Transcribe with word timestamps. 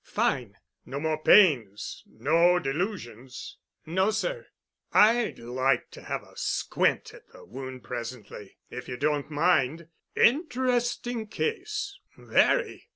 "Fine." 0.03 0.57
"No 0.83 0.99
more 0.99 1.21
pains—no 1.21 2.57
delusions?" 2.57 3.59
"No 3.85 4.09
sir." 4.09 4.47
"I'd 4.91 5.37
like 5.37 5.91
to 5.91 6.01
have 6.01 6.23
a 6.23 6.35
squint 6.35 7.13
at 7.13 7.27
the 7.27 7.45
wound 7.45 7.83
presently, 7.83 8.57
if 8.71 8.87
you 8.87 8.97
don't 8.97 9.29
mind. 9.29 9.89
Interesting 10.15 11.27
case. 11.27 11.99
Very." 12.17 12.87